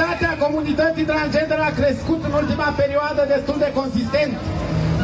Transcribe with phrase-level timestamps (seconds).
[0.00, 4.34] Activitatea comunității transgender a crescut în ultima perioadă destul de consistent,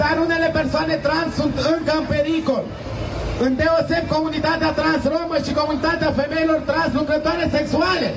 [0.01, 2.65] dar unele persoane trans sunt încă în pericol.
[3.49, 8.09] Îndeoseb comunitatea trans-romă și comunitatea femeilor trans lucrătoare sexuale.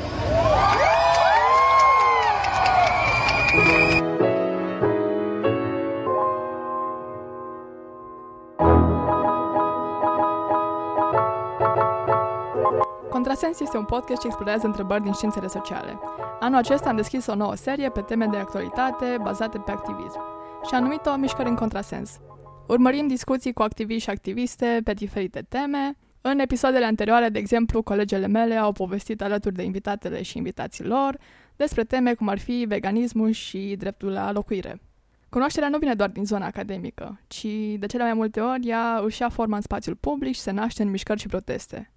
[13.40, 16.00] Contrasens este un podcast ce explorează întrebări din științele sociale.
[16.40, 20.20] Anul acesta am deschis o nouă serie pe teme de actualitate bazate pe activism
[20.68, 22.20] și am numit-o Mișcări în Contrasens.
[22.68, 25.98] Urmărim discuții cu activiști și activiste pe diferite teme.
[26.22, 31.18] În episoadele anterioare, de exemplu, colegele mele au povestit alături de invitatele și invitații lor
[31.56, 34.82] despre teme cum ar fi veganismul și dreptul la locuire.
[35.30, 37.46] Cunoașterea nu vine doar din zona academică, ci
[37.78, 40.84] de cele mai multe ori ea își ia forma în spațiul public și se naște
[40.84, 41.92] în mișcări și proteste.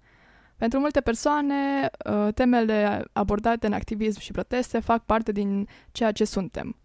[0.63, 6.25] Pentru multe persoane, uh, temele abordate în activism și proteste fac parte din ceea ce
[6.25, 6.75] suntem.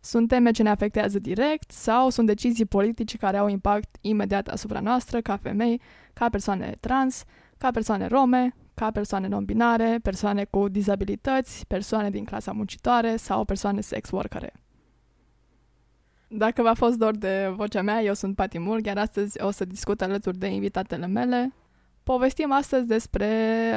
[0.00, 4.80] Sunt teme ce ne afectează direct sau sunt decizii politice care au impact imediat asupra
[4.80, 5.80] noastră ca femei,
[6.12, 7.24] ca persoane trans,
[7.58, 13.80] ca persoane rome, ca persoane non-binare, persoane cu dizabilități, persoane din clasa muncitoare sau persoane
[13.80, 14.52] sex workere.
[16.28, 19.64] Dacă v-a fost dor de vocea mea, eu sunt Pati Mul, iar astăzi o să
[19.64, 21.52] discut alături de invitatele mele,
[22.12, 23.30] Povestim astăzi despre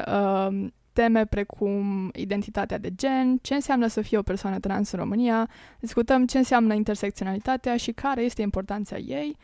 [0.08, 5.49] uh, teme precum identitatea de gen, ce înseamnă să fie o persoană trans în România,
[5.80, 9.38] discutăm ce înseamnă intersecționalitatea și care este importanța ei,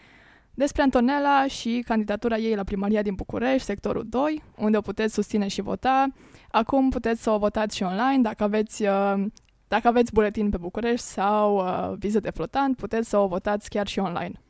[0.54, 5.48] despre Antonella și candidatura ei la primăria din București, sectorul 2, unde o puteți susține
[5.48, 6.08] și vota.
[6.52, 9.26] Acum puteți să o votați și online dacă aveți uh,
[9.68, 13.88] dacă aveți buletin pe București sau uh, viză de flotant, puteți să o votați chiar
[13.88, 14.45] și online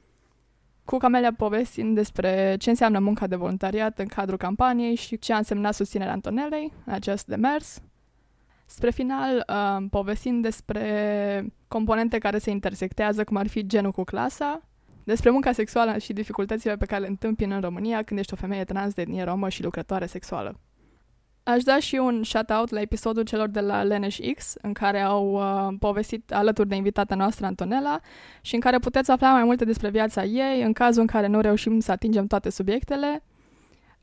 [0.85, 5.37] cu Camelia povestind despre ce înseamnă munca de voluntariat în cadrul campaniei și ce a
[5.37, 7.81] însemnat susținerea Antonelei în acest demers.
[8.65, 14.61] Spre final, uh, povestind despre componente care se intersectează, cum ar fi genul cu clasa,
[15.03, 18.63] despre munca sexuală și dificultățile pe care le întâmpină în România când ești o femeie
[18.63, 20.59] trans de etnie romă și lucrătoare sexuală.
[21.47, 25.33] Aș da și un shout-out la episodul celor de la Leneș X, în care au
[25.33, 27.99] uh, povestit alături de invitata noastră, Antonella,
[28.41, 31.41] și în care puteți afla mai multe despre viața ei, în cazul în care nu
[31.41, 33.23] reușim să atingem toate subiectele.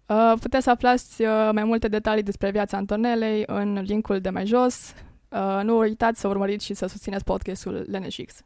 [0.06, 4.46] Uh, puteți să aflați uh, mai multe detalii despre viața Antonelei în linkul de mai
[4.46, 4.94] jos.
[5.28, 8.42] Uh, nu uitați să urmăriți și să susțineți podcastul Leneș X.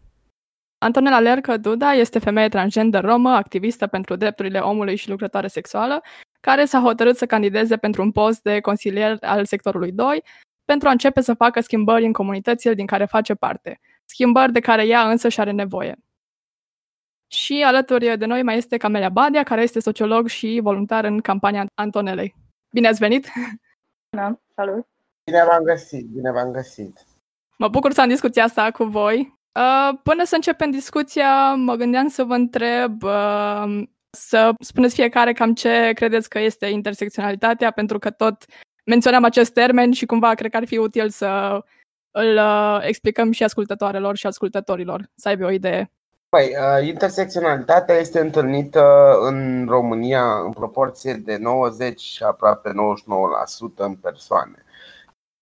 [0.78, 6.02] Antonella Lercă Duda este femeie transgender romă, activistă pentru drepturile omului și lucrătoare sexuală
[6.48, 10.24] care s-a hotărât să candideze pentru un post de consilier al sectorului 2
[10.64, 14.86] pentru a începe să facă schimbări în comunitățile din care face parte, schimbări de care
[14.86, 15.96] ea însă și are nevoie.
[17.26, 21.66] Și alături de noi mai este Camelia Badia, care este sociolog și voluntar în campania
[21.74, 22.34] Antonelei.
[22.70, 23.28] Bine ați venit!
[24.16, 24.86] Da, salut!
[25.24, 27.04] Bine v-am găsit, bine v-am găsit!
[27.58, 29.38] Mă bucur să am discuția asta cu voi.
[29.54, 33.82] Uh, până să începem discuția, mă gândeam să vă întreb uh,
[34.18, 38.44] să spuneți fiecare cam ce credeți că este intersecționalitatea, pentru că tot
[38.84, 41.60] menționăm acest termen și cumva cred că ar fi util să
[42.10, 45.90] îl uh, explicăm și ascultătoarelor și ascultătorilor, să aibă o idee.
[46.28, 46.50] Păi,
[46.80, 52.74] uh, intersecționalitatea este întâlnită în România în proporție de 90 și aproape 99%
[53.76, 54.64] în persoane.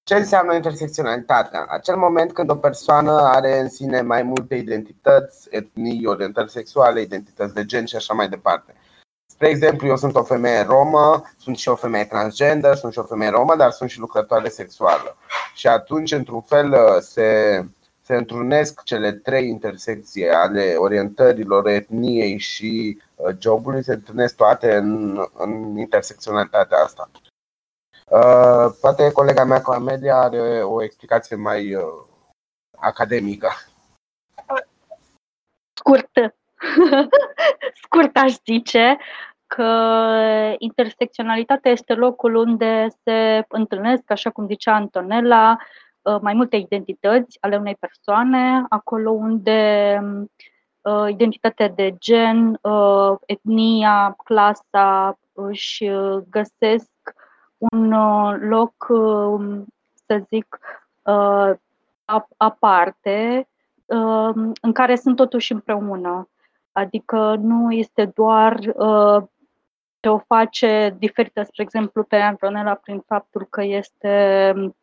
[0.04, 1.66] Ce înseamnă intersecționalitatea?
[1.68, 7.54] Acel moment când o persoană are în sine mai multe identități, etnii, orientări sexuale, identități
[7.54, 8.74] de gen și așa mai departe.
[9.26, 13.02] Spre exemplu, eu sunt o femeie romă, sunt și o femeie transgender, sunt și o
[13.02, 15.16] femeie romă, dar sunt și lucrătoare sexuală.
[15.54, 17.60] Și atunci, într-un fel, se,
[18.02, 25.20] se întrunesc cele trei intersecții ale orientărilor, etniei și uh, jobului, se întrunesc toate în,
[25.34, 27.10] în intersecționalitatea asta.
[28.10, 31.82] Uh, poate colega mea, Camelia, are o explicație mai uh,
[32.76, 33.48] academică.
[35.72, 36.34] Scurtă.
[37.82, 38.98] Scurt aș zice
[39.46, 39.64] că
[40.58, 45.56] intersecționalitatea este locul unde se întâlnesc, așa cum zicea Antonella,
[46.02, 50.00] uh, mai multe identități ale unei persoane, acolo unde
[51.08, 52.60] identitatea de gen,
[53.26, 55.84] etnia, clasa își
[56.30, 56.90] găsesc
[57.58, 59.66] un uh, loc, um,
[60.06, 60.58] să zic,
[61.02, 61.50] uh,
[62.36, 63.48] aparte,
[63.84, 66.28] um, în care sunt totuși împreună.
[66.72, 69.22] Adică nu este doar uh,
[70.00, 74.76] ce o face diferită, spre exemplu, pe Antonella prin faptul că este um,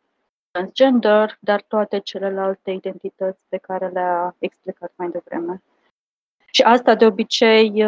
[0.50, 5.62] transgender, dar toate celelalte identități pe care le-a explicat mai devreme.
[6.46, 7.84] Și asta de obicei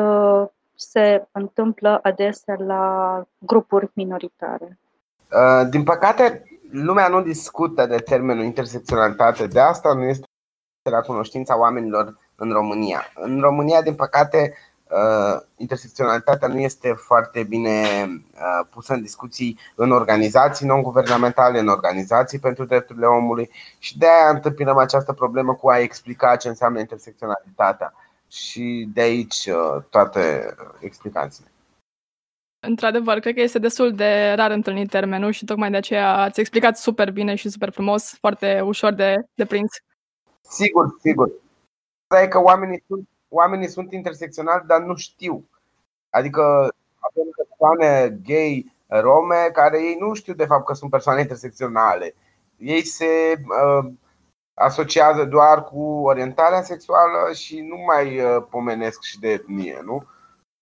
[0.75, 4.79] se întâmplă adesea la grupuri minoritare.
[5.31, 10.26] Uh, din păcate, lumea nu discută de termenul intersecționalitate, de asta nu este
[10.91, 13.05] la cunoștința oamenilor în România.
[13.15, 14.55] În România, din păcate,
[14.91, 17.81] uh, intersecționalitatea nu este foarte bine
[18.35, 24.31] uh, pusă în discuții în organizații non-guvernamentale, în organizații pentru drepturile omului și de aia
[24.31, 27.93] întâmpinăm această problemă cu a explica ce înseamnă intersecționalitatea.
[28.34, 31.50] Și de aici uh, toate explicațiile.
[32.66, 36.76] Într-adevăr, cred că este destul de rar întâlnit termenul și tocmai de aceea ați explicat
[36.76, 39.70] super bine și super frumos, foarte ușor de, de prins.
[40.40, 41.31] Sigur, sigur.
[42.06, 45.48] Asta e că oamenii sunt, oamenii sunt intersecționali, dar nu știu.
[46.10, 46.42] Adică
[46.98, 52.14] avem persoane gay, rome, care ei nu știu de fapt că sunt persoane intersecționale.
[52.56, 53.04] Ei se
[53.38, 53.92] uh,
[54.55, 60.03] asociază doar cu orientarea sexuală și nu mai uh, pomenesc și de etnie, nu?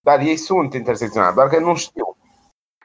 [0.01, 2.17] Dar ei sunt intersecționali, doar că nu știu.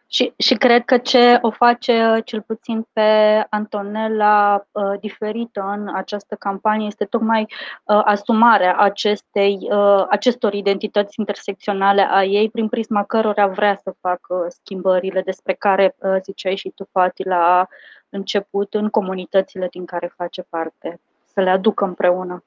[0.09, 3.01] Și, și cred că ce o face cel puțin pe
[3.49, 12.07] Antonella uh, diferită în această campanie este tocmai uh, asumarea acestei, uh, acestor identități intersecționale
[12.09, 16.87] a ei, prin prisma cărora vrea să facă schimbările despre care uh, ziceai și tu,
[16.91, 17.67] Fati, la
[18.09, 22.43] început în comunitățile din care face parte, să le aducă împreună.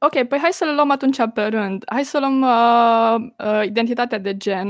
[0.00, 1.82] Ok, păi hai să le luăm atunci pe rând.
[1.86, 4.68] Hai să luăm uh, uh, identitatea de gen.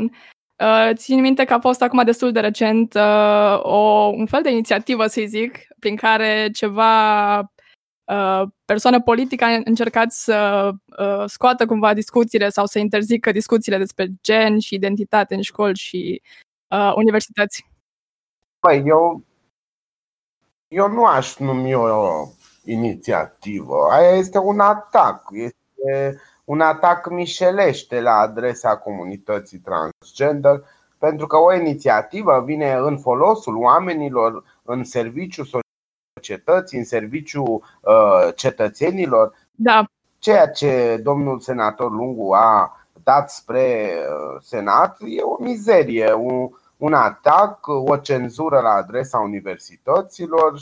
[0.59, 4.51] Uh, țin minte că a fost acum destul de recent uh, o, un fel de
[4.51, 11.95] inițiativă, să zic, prin care ceva uh, persoană politică a încercat să uh, scoată cumva
[11.95, 16.23] discuțiile sau să interzică discuțiile despre gen și identitate în școli și
[16.69, 17.67] uh, universități.
[18.59, 19.23] Păi, eu,
[20.69, 22.27] eu nu aș numi o
[22.65, 23.89] inițiativă.
[23.91, 25.23] Aia este un atac.
[25.31, 30.65] Este un atac mișelește la adresa comunității transgender,
[30.99, 35.49] pentru că o inițiativă vine în folosul oamenilor, în serviciul
[36.15, 39.35] societății, în serviciul uh, cetățenilor.
[39.55, 39.85] Da.
[40.19, 46.95] Ceea ce domnul senator Lungu a dat spre uh, Senat e o mizerie, un, un
[46.95, 50.59] atac, o cenzură la adresa universităților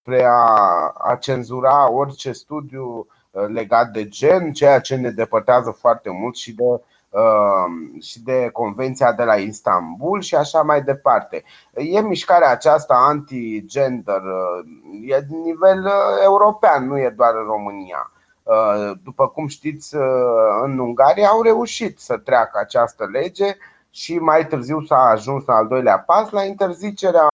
[0.00, 6.10] spre a, a cenzura orice studiu uh, legat de gen, ceea ce ne depărtează foarte
[6.10, 6.64] mult și de,
[7.08, 11.44] uh, și de Convenția de la Istanbul și așa mai departe.
[11.74, 14.66] E mișcarea aceasta anti-gender, uh,
[15.06, 15.90] e de nivel
[16.24, 18.12] european, nu e doar în România.
[19.02, 19.96] După cum știți,
[20.62, 23.56] în Ungaria au reușit să treacă această lege
[23.90, 27.28] și mai târziu s-a ajuns la al doilea pas la interzicerea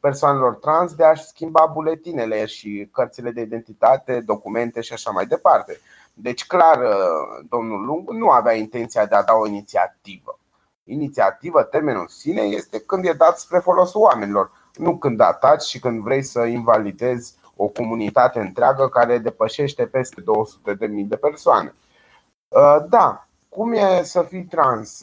[0.00, 5.80] persoanelor trans de a-și schimba buletinele și cărțile de identitate, documente și așa mai departe.
[6.14, 6.78] Deci, clar,
[7.48, 10.38] domnul Lung nu avea intenția de a da o inițiativă.
[10.84, 15.78] Inițiativă, termenul în sine, este când e dat spre folosul oamenilor, nu când ataci și
[15.78, 20.24] când vrei să invalidezi o comunitate întreagă care depășește peste 200.000
[20.88, 21.74] de persoane.
[22.88, 23.25] Da,
[23.56, 24.96] cum e să fii trans,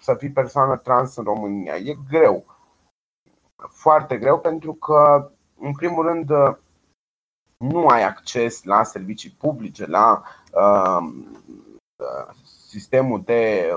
[0.00, 1.74] să fii persoană trans în România?
[1.76, 2.44] E greu
[3.68, 5.30] foarte greu pentru că,
[5.60, 6.30] în primul rând,
[7.56, 10.98] nu ai acces la servicii publice, la uh,
[12.68, 13.70] sistemul de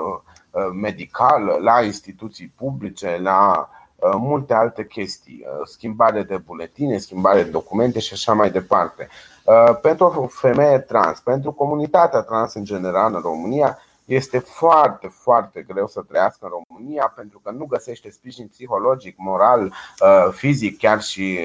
[0.51, 7.43] uh, medical, la instituții publice, la uh, multe alte chestii, uh, schimbare de buletine, schimbare
[7.43, 9.07] de documente și așa mai departe.
[9.43, 15.61] Uh, pentru o femeie trans, pentru comunitatea trans în general în România, este foarte, foarte
[15.61, 21.01] greu să trăiască în România pentru că nu găsește sprijin psihologic, moral, uh, fizic, chiar
[21.01, 21.39] și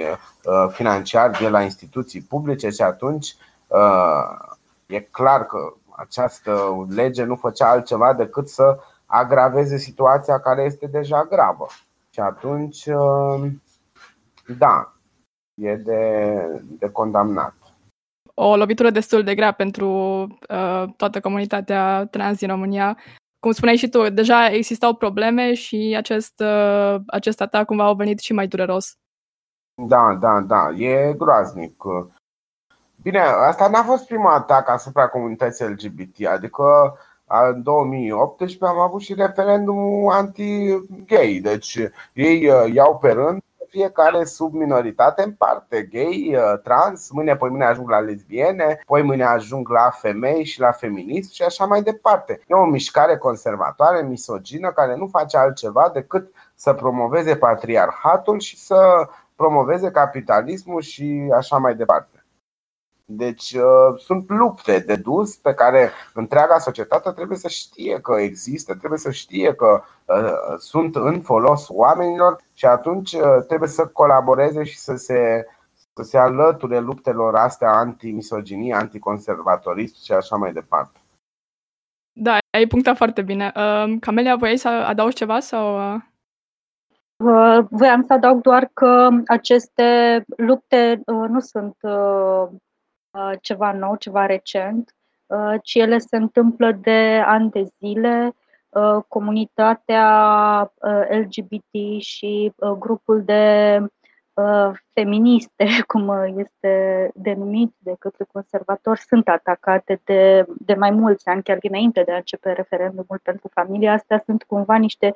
[0.45, 3.37] uh, financiar de la instituții publice și atunci
[3.67, 10.87] uh, e clar că această lege nu făcea altceva decât să agraveze situația care este
[10.87, 11.67] deja gravă.
[12.11, 12.89] Și atunci,
[14.59, 14.93] da,
[15.55, 17.55] e de, de condamnat
[18.41, 19.89] o lovitură destul de grea pentru
[20.49, 22.99] uh, toată comunitatea trans din România.
[23.39, 28.19] Cum spuneai și tu, deja existau probleme și acest, uh, acest atac cumva a venit
[28.19, 28.97] și mai dureros.
[29.75, 31.83] Da, da, da, e groaznic.
[33.03, 39.15] Bine, asta n-a fost prima atac asupra comunității LGBT, adică în 2018 am avut și
[39.15, 41.79] referendumul anti-gay, deci
[42.13, 47.51] ei uh, iau pe rând fiecare sub minoritate în parte, gay, uh, trans, mâine poi
[47.51, 51.83] mâine ajung la lesbiene, poi mâine ajung la femei și la feminism și așa mai
[51.83, 52.41] departe.
[52.47, 59.09] E o mișcare conservatoare, misogină, care nu face altceva decât să promoveze patriarhatul și să
[59.37, 62.18] promoveze capitalismul și așa mai departe.
[63.11, 68.75] Deci uh, sunt lupte de dus pe care întreaga societate trebuie să știe că există,
[68.75, 74.65] trebuie să știe că uh, sunt în folos oamenilor și atunci uh, trebuie să colaboreze
[74.65, 75.47] și să se,
[75.95, 81.01] să se alăture luptelor astea anti-misoginie, anticonservatorism și așa mai departe.
[82.13, 83.53] Da, ai punctat foarte bine.
[83.57, 85.95] Uh, Camelia, voiai să adaugi ceva sau...
[85.95, 86.01] Uh?
[87.25, 92.49] Uh, voiam să adaug doar că aceste lupte uh, nu sunt uh,
[93.41, 94.95] ceva nou, ceva recent,
[95.63, 98.35] ci ele se întâmplă de ani de zile.
[99.09, 100.73] Comunitatea
[101.09, 103.79] LGBT și grupul de
[104.93, 111.59] feministe, cum este denumit de către conservatori, sunt atacate de, de mai mulți ani, chiar
[111.59, 113.89] dinainte de a începe referendumul pentru familie.
[113.89, 115.15] Astea sunt cumva niște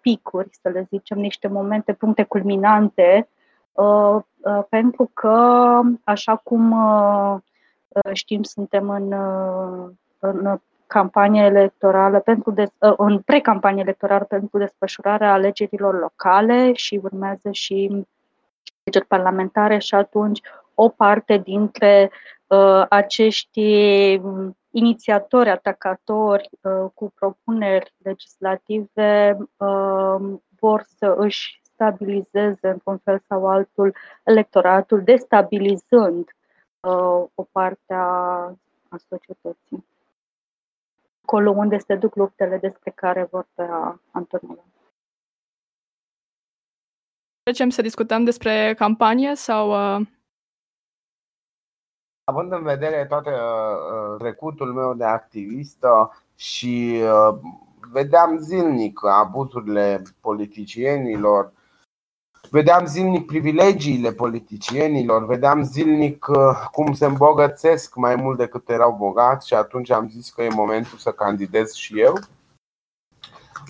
[0.00, 3.39] picuri, să le zicem, niște momente, puncte culminante, uh, uh,
[4.68, 7.40] pentru că, așa cum uh,
[8.12, 9.12] știm, suntem în,
[10.18, 18.06] în campanie electorală pentru des, în pre-campanie electorală pentru desfășurarea alegerilor locale și urmează și
[18.84, 20.40] alegeri parlamentare și atunci
[20.74, 22.10] o parte dintre
[22.46, 24.20] uh, acești
[24.70, 30.16] inițiatori, atacatori uh, cu propuneri legislative uh,
[30.60, 33.94] vor să își stabilizeze într-un fel sau altul
[34.24, 36.28] electoratul, destabilizând
[36.80, 38.52] uh, o parte a,
[38.88, 39.86] a societății.
[41.22, 44.64] Acolo unde se duc luptele despre care vorbea Antonella.
[47.42, 50.06] Trecem să discutăm despre campanie sau uh,
[52.24, 57.38] având în vedere toate uh, uh, trecutul meu de activistă și uh,
[57.92, 61.52] vedeam zilnic abuzurile politicienilor,
[62.50, 66.26] vedeam zilnic privilegiile politicienilor, vedeam zilnic
[66.72, 70.98] cum se îmbogățesc mai mult decât erau bogați și atunci am zis că e momentul
[70.98, 72.12] să candidez și eu.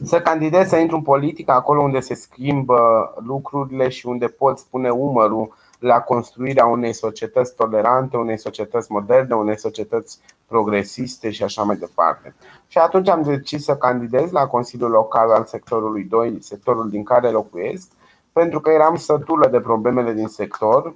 [0.04, 4.90] Să candidez, să intru în politică acolo unde se schimbă lucrurile și unde pot spune
[4.90, 11.76] umărul la construirea unei societăți tolerante, unei societăți moderne, unei societăți progresiste și așa mai
[11.76, 12.34] departe.
[12.66, 17.30] Și atunci am decis să candidez la Consiliul Local al sectorului 2, sectorul din care
[17.30, 17.90] locuiesc,
[18.32, 20.94] pentru că eram sătulă de problemele din sector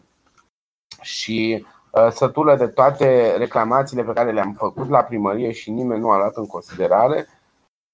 [1.00, 6.10] și uh, sătulă de toate reclamațiile pe care le-am făcut la primărie și nimeni nu
[6.10, 7.26] a luat în considerare.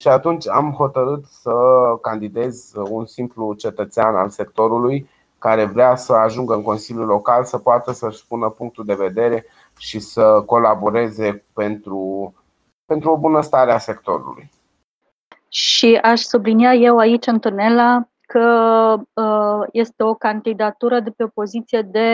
[0.02, 1.52] Și atunci am hotărât să
[2.00, 7.92] candidez un simplu cetățean al sectorului care vrea să ajungă în Consiliul Local să poată
[7.92, 9.46] să-și spună punctul de vedere
[9.78, 12.34] și să colaboreze pentru,
[12.86, 14.50] pentru o bunăstare a sectorului.
[15.48, 21.82] Și aș sublinia eu aici, Antonella, că uh, este o candidatură de pe o poziție
[21.82, 22.08] de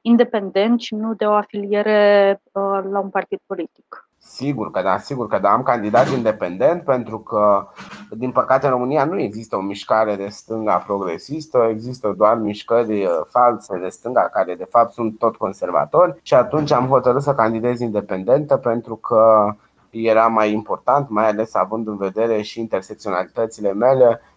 [0.00, 4.08] independent și nu de o afiliere uh, la un partid politic.
[4.18, 5.50] Sigur că da, sigur că da.
[5.50, 7.68] Am candidat independent pentru că,
[8.10, 13.10] din păcate, în România nu există o mișcare de stânga progresistă, există doar mișcări uh,
[13.28, 16.20] false de stânga care, de fapt, sunt tot conservatori.
[16.22, 19.54] Și atunci am hotărât să candidez independentă pentru că
[19.90, 24.31] era mai important, mai ales având în vedere și intersecționalitățile mele, uh,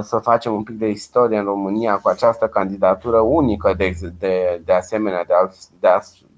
[0.00, 4.72] să facem un pic de istorie în România cu această candidatură unică de, de, de
[4.72, 5.34] asemenea de,
[5.80, 5.88] de,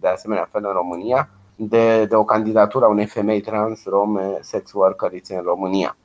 [0.00, 1.28] de asemenea fel în România
[1.68, 5.96] de, de o candidatură a unei femei trans rome sex workerițe în România.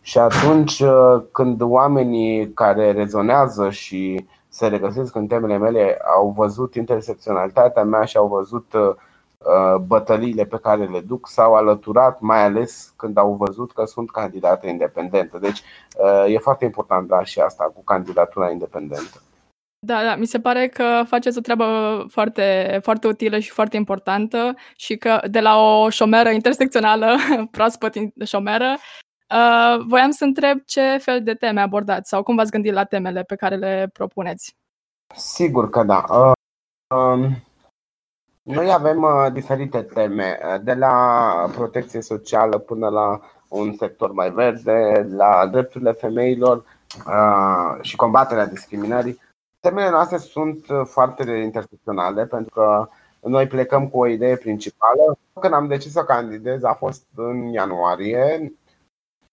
[0.00, 6.74] Și atunci uh, când oamenii care rezonează și se regăsesc în temele mele au văzut
[6.74, 8.94] intersecționalitatea mea și au văzut uh,
[9.86, 14.66] bătăliile pe care le duc, s-au alăturat, mai ales când au văzut că sunt candidată
[14.66, 15.38] independentă.
[15.38, 15.62] Deci
[15.98, 19.22] uh, e foarte important da, și asta cu candidatura independentă.
[19.86, 21.66] Da, da, mi se pare că faceți o treabă
[22.08, 27.16] foarte, foarte utilă și foarte importantă și că de la o șomeră intersecțională,
[27.50, 28.76] proaspăt șomeră,
[29.34, 33.22] uh, voiam să întreb ce fel de teme abordați sau cum v-ați gândit la temele
[33.22, 34.56] pe care le propuneți.
[35.14, 36.04] Sigur că da.
[36.10, 36.32] Uh,
[36.94, 37.30] uh,
[38.54, 45.08] noi avem uh, diferite teme, de la protecție socială până la un sector mai verde,
[45.10, 46.64] la drepturile femeilor
[47.06, 49.18] uh, și combaterea discriminării
[49.60, 52.88] Temele noastre sunt uh, foarte intersecționale pentru că
[53.20, 55.18] noi plecăm cu o idee principală.
[55.40, 58.52] Când am decis să candidez a fost în ianuarie.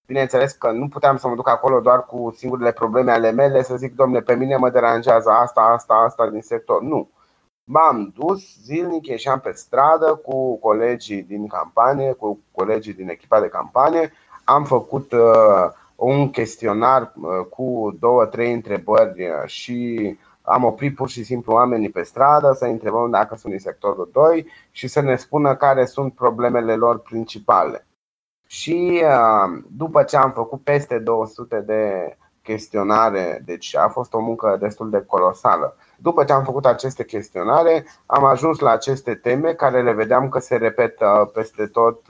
[0.05, 3.75] Bineînțeles că nu puteam să mă duc acolo doar cu singurele probleme ale mele, să
[3.75, 6.81] zic, domnule, pe mine mă deranjează asta, asta, asta din sector.
[6.81, 7.09] Nu.
[7.67, 13.47] M-am dus zilnic, ieșeam pe stradă cu colegii din campanie, cu colegii din echipa de
[13.47, 14.11] campanie.
[14.43, 21.09] Am făcut uh, un chestionar uh, cu două, trei întrebări uh, și am oprit pur
[21.09, 25.15] și simplu oamenii pe stradă să întrebăm dacă sunt din sectorul 2 și să ne
[25.15, 27.87] spună care sunt problemele lor principale.
[28.47, 29.03] Și
[29.67, 35.03] după ce am făcut peste 200 de chestionare, deci a fost o muncă destul de
[35.07, 35.75] colosală.
[35.97, 40.39] După ce am făcut aceste chestionare, am ajuns la aceste teme care le vedeam că
[40.39, 42.01] se repetă peste tot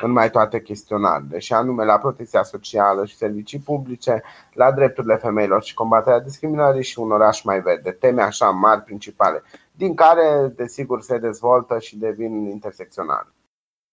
[0.00, 5.62] în mai toate chestionarele, și anume la protecția socială și servicii publice, la drepturile femeilor
[5.62, 7.90] și combaterea discriminării și un oraș mai verde.
[7.90, 9.42] Teme așa mari principale,
[9.72, 13.26] din care, desigur, se dezvoltă și devin intersecționale.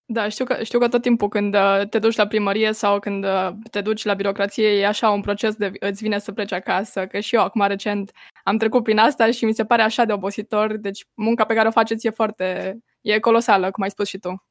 [0.07, 3.23] Da, știu că, știu că tot timpul când uh, te duci la primărie sau când
[3.23, 7.07] uh, te duci la birocrație e așa un proces de îți vine să pleci acasă,
[7.07, 8.11] că și eu acum recent
[8.43, 11.67] am trecut prin asta și mi se pare așa de obositor, deci munca pe care
[11.67, 14.43] o faceți e foarte, e colosală, cum ai spus și tu.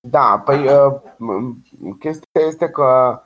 [0.00, 0.92] Da, păi uh,
[1.98, 3.20] chestia este că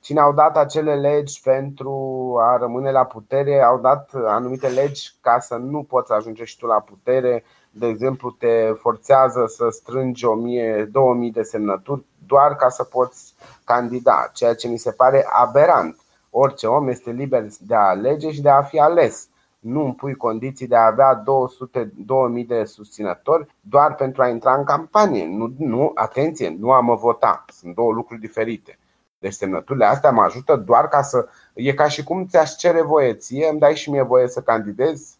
[0.00, 1.92] cine au dat acele legi pentru
[2.40, 6.66] a rămâne la putere, au dat anumite legi ca să nu poți ajunge și tu
[6.66, 7.44] la putere,
[7.76, 14.30] de exemplu, te forțează să strângi 1000, 2000 de semnături doar ca să poți candida,
[14.32, 15.96] ceea ce mi se pare aberant.
[16.30, 19.28] Orice om este liber de a alege și de a fi ales.
[19.58, 24.54] Nu îmi pui condiții de a avea 200, 2000 de susținători doar pentru a intra
[24.54, 25.26] în campanie.
[25.26, 27.44] Nu, nu, atenție, nu am vota.
[27.48, 28.78] Sunt două lucruri diferite.
[29.18, 31.28] Deci semnăturile astea mă ajută doar ca să.
[31.54, 35.18] E ca și cum ți-aș cere voie ție, îmi dai și mie voie să candidez.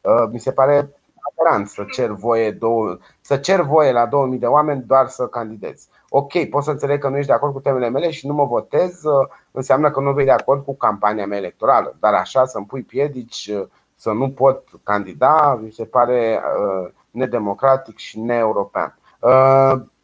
[0.00, 0.99] Uh, mi se pare
[1.40, 5.88] aberant să cer voie, două, să cer voie la 2000 de oameni doar să candidezi.
[6.08, 8.44] Ok, pot să înțeleg că nu ești de acord cu temele mele și nu mă
[8.44, 11.96] votez, uh, înseamnă că nu vei de acord cu campania mea electorală.
[12.00, 17.96] Dar așa să-mi pui piedici uh, să nu pot candida, mi se pare uh, nedemocratic
[17.96, 18.94] și neeuropean.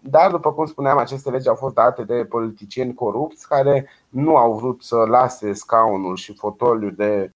[0.08, 4.54] Dar, după cum spuneam, aceste legi au fost date de politicieni corupți care nu au
[4.54, 7.30] vrut să lase scaunul și fotoliu de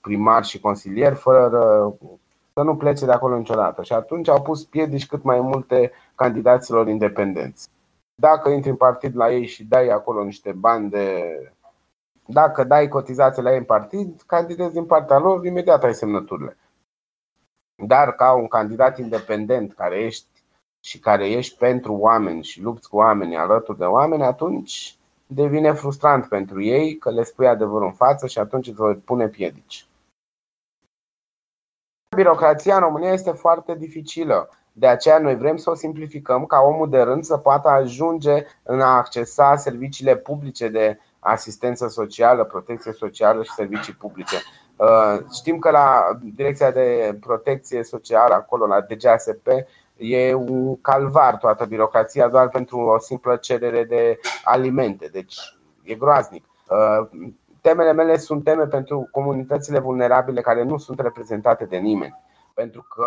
[0.00, 1.94] primar și consilier fără
[2.60, 3.82] să nu plece de acolo niciodată.
[3.82, 7.68] Și atunci au pus piedici cât mai multe candidaților independenți.
[8.14, 11.24] Dacă intri în partid la ei și dai acolo niște bani de.
[12.26, 16.56] Dacă dai cotizații la ei în partid, candidezi din partea lor, imediat ai semnăturile.
[17.86, 20.26] Dar ca un candidat independent care ești
[20.80, 26.28] și care ești pentru oameni și lupți cu oamenii alături de oameni, atunci devine frustrant
[26.28, 29.84] pentru ei că le spui adevărul în față și atunci îți voi pune piedici.
[32.20, 34.48] Birocrația în România este foarte dificilă.
[34.72, 38.80] De aceea noi vrem să o simplificăm ca omul de rând să poată ajunge în
[38.80, 44.36] a accesa serviciile publice de asistență socială, protecție socială și servicii publice.
[44.76, 49.46] Uh, știm că la Direcția de Protecție Socială, acolo la DGASP,
[49.96, 55.08] e un calvar toată birocrația doar pentru o simplă cerere de alimente.
[55.12, 55.36] Deci
[55.82, 56.44] e groaznic.
[57.60, 62.18] Uh, temele mele sunt teme pentru comunitățile vulnerabile care nu sunt reprezentate de nimeni.
[62.54, 63.06] Pentru că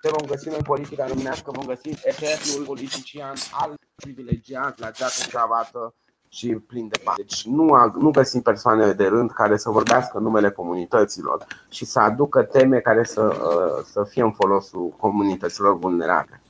[0.00, 5.94] te vom găsi în politica românească, vom găsi eternul politician al privilegiat la geacă cravată
[6.28, 7.16] și plin de bani.
[7.16, 12.00] Deci nu, nu găsim persoane de rând care să vorbească în numele comunităților și să
[12.00, 16.40] aducă teme care să, uh, să fie în folosul comunităților vulnerabile.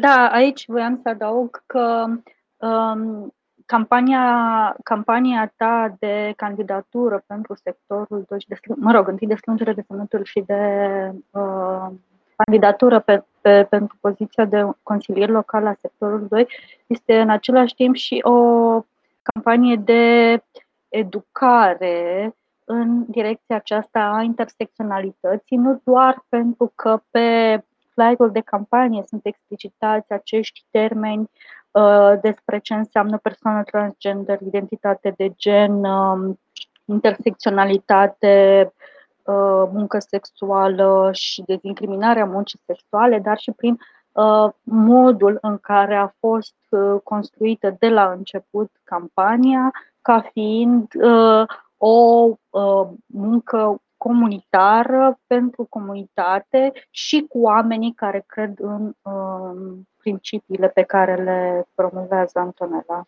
[0.00, 2.04] Da, aici voiam să adaug că
[2.56, 3.34] um,
[3.66, 9.72] campania, campania ta de candidatură pentru sectorul 2 și de, mă rog, întâi de strângere
[9.72, 10.62] de semnături și de
[11.30, 11.86] uh,
[12.36, 16.48] candidatură pe, pe, pentru poziția de consilier local la sectorul 2
[16.86, 18.32] este în același timp și o
[19.22, 20.42] campanie de
[20.88, 27.60] educare în direcția aceasta a intersecționalității, nu doar pentru că pe
[27.96, 31.30] flyer-ul de campanie sunt explicitați acești termeni
[31.76, 36.40] Uh, despre ce înseamnă persoană transgender, identitate de gen, um,
[36.84, 38.72] intersecționalitate,
[39.24, 43.78] uh, muncă sexuală și dezincriminarea muncii sexuale, dar și prin
[44.12, 46.54] uh, modul în care a fost
[47.02, 49.70] construită de la început campania
[50.02, 50.92] ca fiind
[51.76, 52.28] o
[53.06, 61.68] muncă comunitară pentru comunitate și cu oamenii care cred în um, principiile pe care le
[61.74, 63.06] promovează Antonella.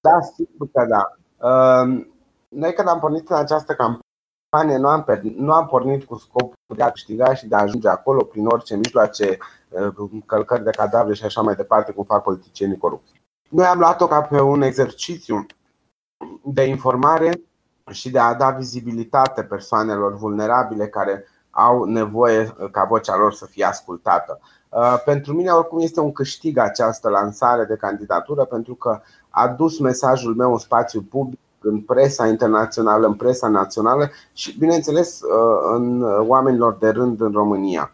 [0.00, 1.02] Da, sigur că da.
[1.48, 2.14] Um,
[2.48, 5.04] noi când am pornit în această campanie nu am,
[5.36, 8.76] nu am pornit cu scopul de a câștiga și de a ajunge acolo prin orice
[8.76, 13.22] mijloace, uh, încălcări de cadavre și așa mai departe, cum fac politicienii corupți.
[13.50, 15.46] Noi am luat-o ca pe un exercițiu
[16.44, 17.30] de informare
[17.90, 23.64] și de a da vizibilitate persoanelor vulnerabile care au nevoie ca vocea lor să fie
[23.64, 24.40] ascultată.
[24.68, 29.78] Uh, pentru mine, oricum, este un câștig această lansare de candidatură pentru că a dus
[29.78, 35.20] mesajul meu în spațiu public în presa internațională, în presa națională și, bineînțeles,
[35.74, 37.90] în oamenilor de rând în România.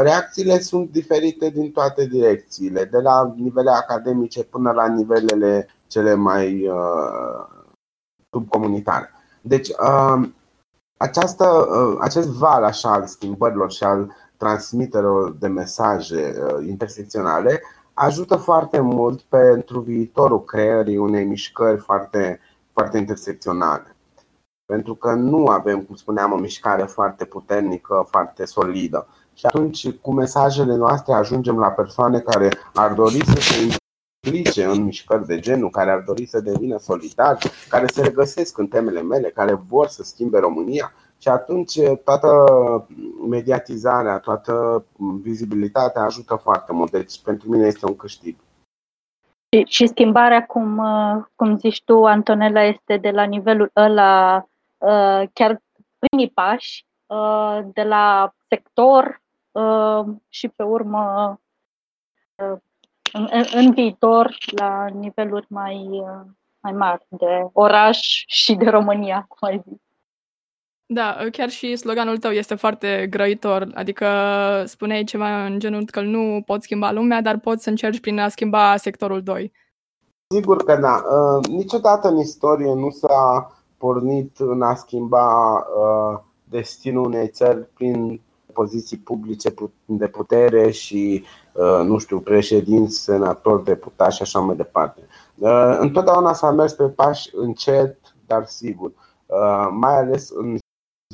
[0.00, 6.70] Reacțiile sunt diferite din toate direcțiile, de la nivele academice până la nivelele cele mai
[8.30, 9.13] subcomunitare.
[9.46, 9.70] Deci,
[10.96, 11.66] această,
[12.00, 16.34] acest val așa al schimbărilor și al transmiterilor de mesaje
[16.66, 17.62] intersecționale
[17.94, 22.40] ajută foarte mult pentru viitorul creării unei mișcări foarte,
[22.72, 23.96] foarte intersecționale.
[24.66, 29.06] Pentru că nu avem, cum spuneam, o mișcare foarte puternică, foarte solidă.
[29.34, 33.76] Și atunci, cu mesajele noastre, ajungem la persoane care ar dori să se
[34.24, 38.66] implice în mișcări de genul, care ar dori să devină solidari, care se regăsesc în
[38.66, 42.28] temele mele, care vor să schimbe România și atunci toată
[43.28, 44.84] mediatizarea, toată
[45.22, 46.90] vizibilitatea ajută foarte mult.
[46.90, 48.36] Deci pentru mine este un câștig.
[49.48, 50.82] Și, și schimbarea, cum,
[51.34, 54.46] cum zici tu, Antonella, este de la nivelul ăla,
[55.32, 55.62] chiar
[55.98, 56.86] primii pași,
[57.64, 59.22] de la sector
[60.28, 61.38] și pe urmă
[63.14, 66.02] în, în viitor la niveluri mai,
[66.60, 69.78] mai mari de oraș și de România, cum ai zis.
[70.86, 74.06] Da, chiar și sloganul tău este foarte grăitor, adică
[74.66, 78.28] spuneai ceva în genul că nu poți schimba lumea, dar poți să încerci prin a
[78.28, 79.52] schimba sectorul 2.
[80.34, 81.02] Sigur că da.
[81.16, 88.20] Uh, niciodată în istorie nu s-a pornit în a schimba uh, destinul unei țări prin
[88.52, 91.43] poziții publice de putere și, uh,
[91.84, 95.00] nu știu, președinți, senatori, deputați și așa mai departe.
[95.78, 98.92] Întotdeauna s-a mers pe pași încet, dar sigur.
[99.70, 100.58] Mai ales în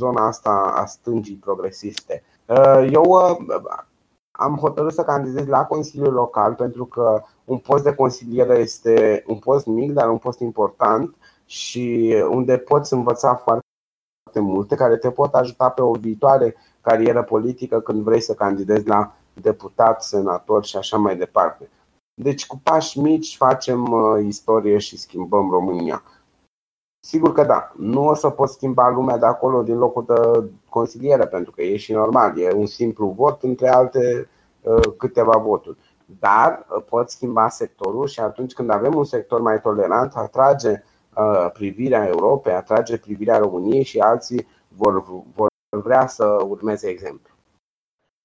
[0.01, 2.23] zona asta a stângii progresiste.
[2.47, 3.37] Uh, eu uh,
[4.31, 9.39] am hotărât să candidez la Consiliul Local pentru că un post de consiliere este un
[9.39, 15.35] post mic, dar un post important și unde poți învăța foarte multe, care te pot
[15.35, 20.97] ajuta pe o viitoare carieră politică când vrei să candidezi la deputat, senator și așa
[20.97, 21.69] mai departe.
[22.15, 26.03] Deci cu pași mici facem uh, istorie și schimbăm România.
[27.03, 31.27] Sigur că da, nu o să pot schimba lumea de acolo din locul de consiliere,
[31.27, 34.29] pentru că e și normal, e un simplu vot între alte
[34.61, 35.79] uh, câteva voturi.
[36.19, 40.83] Dar uh, pot schimba sectorul și atunci când avem un sector mai tolerant, atrage
[41.17, 45.49] uh, privirea Europei, atrage privirea României și alții vor, vor
[45.83, 47.30] vrea să urmeze exemplu.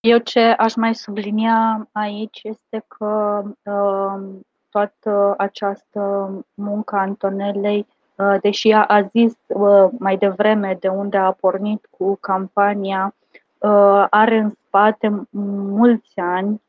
[0.06, 8.36] Eu ce aș mai sublinia aici este că uh, toată această muncă a Antonelei Uh,
[8.41, 13.15] deși a zis uh, mai devreme de unde a pornit cu campania,
[13.58, 15.28] uh, are în spate
[15.70, 16.62] mulți ani,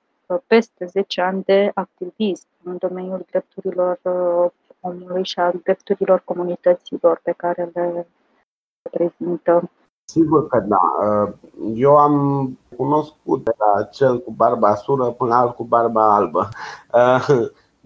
[0.46, 4.00] peste 10 ani de activism în domeniul drepturilor
[4.80, 8.06] omului și al drepturilor comunităților pe care le
[8.82, 9.70] reprezintă.
[10.08, 10.80] Sigur că da.
[11.74, 16.48] Eu am cunoscut de la cel cu barba sură până la alt cu barba albă.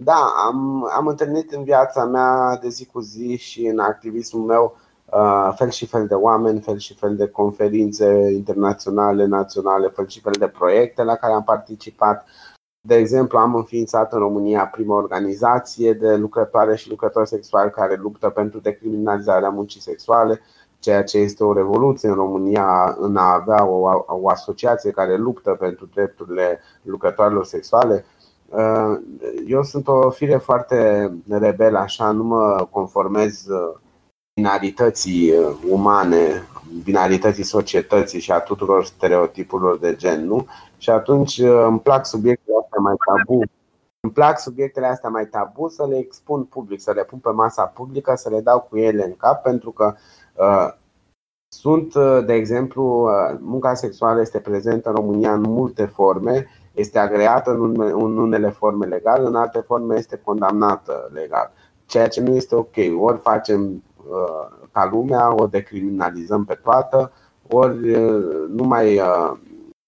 [0.03, 4.77] Da, am, am întâlnit în viața mea de zi cu zi și în activismul meu
[5.05, 10.21] uh, fel și fel de oameni, fel și fel de conferințe internaționale, naționale, fel și
[10.21, 12.25] fel de proiecte la care am participat.
[12.81, 18.29] De exemplu, am înființat în România prima organizație de lucrătoare și lucrători sexuali care luptă
[18.29, 20.41] pentru decriminalizarea muncii sexuale,
[20.81, 25.51] ceea ce este o revoluție în România în a avea o, o asociație care luptă
[25.51, 28.05] pentru drepturile lucrătoarelor sexuale.
[28.49, 29.01] Uh,
[29.47, 33.77] eu sunt o fire foarte rebelă, așa, nu mă conformez uh,
[34.35, 36.49] binarității uh, umane,
[36.85, 40.47] binarității societății și a tuturor stereotipurilor de gen, nu?
[40.79, 43.43] Și atunci îmi plac subiectele astea mai tabu.
[44.03, 47.63] Îmi plac subiectele astea mai tabu să le expun public, să le pun pe masa
[47.65, 49.99] publică, să le dau cu ele în cap, pentru că uh,
[51.49, 51.95] sunt,
[52.27, 58.51] de exemplu, munca sexuală este prezentă în România în multe forme este agreată în unele
[58.51, 61.53] forme legal, în alte forme este condamnată legal.
[61.87, 62.75] Ceea ce nu este ok.
[62.99, 67.13] Ori facem uh, ca lumea, o decriminalizăm pe toată,
[67.49, 69.33] ori uh, nu mai, uh,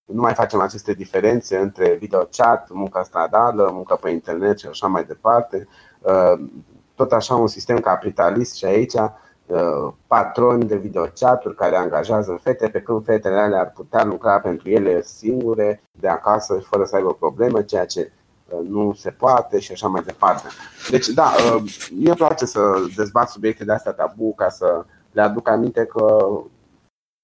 [0.04, 5.04] nu mai facem aceste diferențe între videochat, munca stradală, munca pe internet și așa mai
[5.04, 5.68] departe.
[6.94, 9.10] Tot așa un sistem capitalist și aici Uh,
[10.06, 15.02] patroni de videochaturi care angajează fete, pe când fetele alea ar putea lucra pentru ele
[15.02, 18.12] singure, de acasă, fără să aibă probleme, ceea ce
[18.48, 20.48] uh, nu se poate și așa mai departe.
[20.90, 21.24] Deci, da,
[21.54, 22.60] uh, mie îmi place să
[22.96, 26.26] dezbat subiecte de astea tabu ca să le aduc aminte că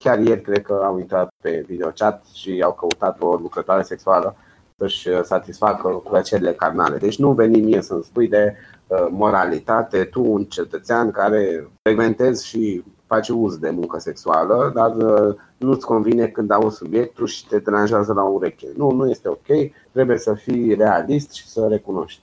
[0.05, 4.37] chiar ieri cred că au intrat pe videochat și au căutat o lucrătoare sexuală
[4.77, 6.97] să-și satisfacă plăcerile carnale.
[6.97, 8.78] Deci nu veni mie să-mi spui de uh,
[9.11, 15.87] moralitate, tu un cetățean care frecventezi și faci uz de muncă sexuală, dar uh, nu-ți
[15.87, 18.67] convine când auzi subiectul și te deranjează la ureche.
[18.77, 19.47] Nu, nu este ok,
[19.93, 22.23] trebuie să fii realist și să recunoști.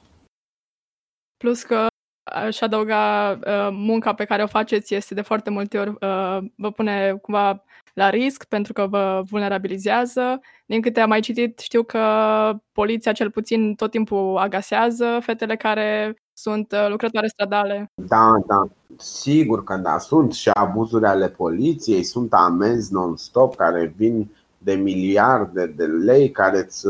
[1.38, 1.88] Plus că
[2.24, 3.40] aș adăuga
[3.72, 5.96] munca pe care o faceți este de foarte multe ori
[6.56, 10.42] vă pune cumva la risc pentru că vă vulnerabilizează.
[10.66, 12.04] Din câte am mai citit, știu că
[12.72, 17.92] poliția cel puțin tot timpul agasează fetele care sunt uh, lucrătoare stradale.
[18.08, 18.68] Da, da,
[18.98, 25.66] sigur că da, sunt și abuzuri ale poliției, sunt amenzi non-stop care vin de miliarde
[25.66, 26.88] de lei care îți,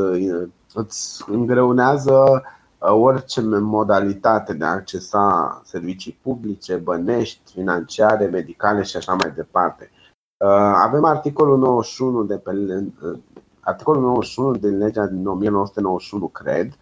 [0.74, 2.44] îți îngreunează
[2.78, 9.90] uh, orice modalitate de a accesa servicii publice, bănești, financiare, medicale și așa mai departe.
[10.38, 13.18] Uh, avem articolul 91 de pe uh,
[13.60, 16.78] articolul 91 din legea din 1991, cred,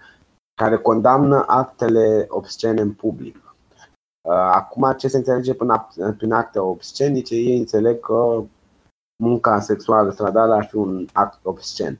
[0.55, 3.35] care condamnă actele obscene în public.
[4.27, 5.53] Uh, acum, ce se înțelege
[6.17, 8.43] prin acte obscenice, ei înțeleg că
[9.23, 11.99] munca sexuală stradală ar fi un act obscen.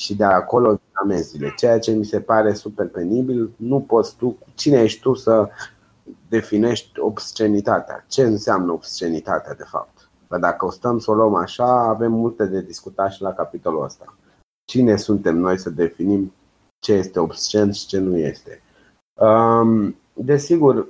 [0.00, 3.50] Și de acolo amenzile, ceea ce mi se pare super penibil.
[3.56, 5.48] Nu poți tu, cine ești tu să
[6.28, 8.04] definești obscenitatea?
[8.08, 10.08] Ce înseamnă obscenitatea, de fapt?
[10.28, 13.84] Că dacă o stăm să o luăm așa, avem multe de discutat și la capitolul
[13.84, 14.16] ăsta.
[14.64, 16.32] Cine suntem noi să definim
[16.84, 18.62] ce este obscen și ce nu este?
[19.20, 20.86] Um, desigur,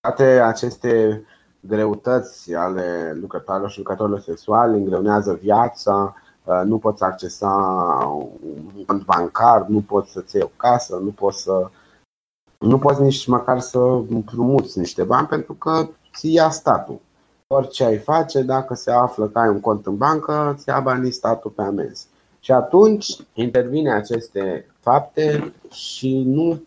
[0.00, 1.24] toate aceste
[1.60, 7.50] greutăți ale lucrătorilor și lucrătorilor sexuali îngreunează viața, uh, nu poți accesa
[8.74, 11.70] un cont bancar, nu poți să-ți iei o casă, nu poți să
[12.58, 17.00] nu poți nici măcar să împrumuți niște bani pentru că ți ia statul
[17.46, 21.12] orice ai face, dacă se află că ai un cont în bancă, ți ia banii
[21.12, 22.06] statul pe amenzi.
[22.44, 26.62] Și atunci intervine aceste fapte și nu,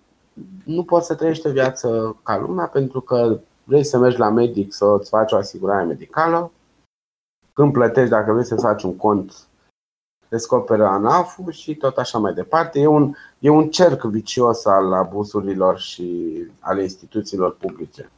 [0.65, 4.73] nu poți să trăiești o viață ca lumea pentru că vrei să mergi la medic
[4.73, 6.51] să-ți faci o asigurare medicală.
[7.53, 9.47] Când plătești, dacă vrei să faci un cont,
[10.29, 12.79] descoperă anaf și tot așa mai departe.
[12.79, 18.09] E un, e un cerc vicios al abuzurilor și ale instituțiilor publice.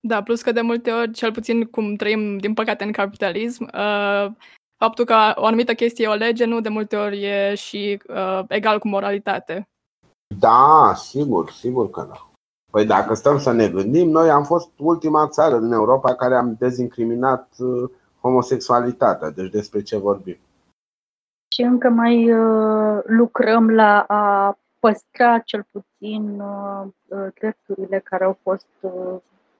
[0.00, 4.30] Da, plus că de multe ori, cel puțin cum trăim, din păcate, în capitalism, uh,
[4.78, 8.40] faptul că o anumită chestie e o lege, nu de multe ori e și uh,
[8.48, 9.68] egal cu moralitate.
[10.38, 12.30] Da, sigur, sigur că da.
[12.70, 16.56] Păi dacă stăm să ne gândim, noi am fost ultima țară din Europa care am
[16.58, 19.30] dezincriminat uh, homosexualitatea.
[19.30, 20.38] Deci despre ce vorbim?
[21.54, 28.38] Și încă mai uh, lucrăm la a păstra cel puțin uh, uh drepturile care au
[28.42, 29.16] fost uh,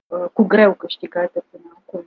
[0.08, 2.06] Uh, cu greu câștigate până acum.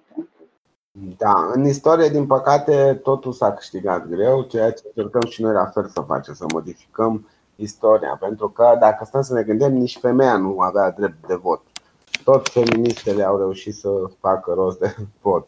[1.18, 5.66] Da, în istorie, din păcate, totul s-a câștigat greu, ceea ce încercăm și noi la
[5.66, 8.18] fel să facem, să modificăm istoria.
[8.20, 11.62] Pentru că, dacă stăm să ne gândim, nici femeia nu avea drept de vot.
[12.24, 15.48] Tot feministele au reușit să facă rost de vot.